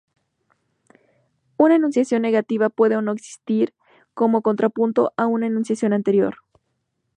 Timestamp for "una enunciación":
1.57-2.23, 5.27-5.93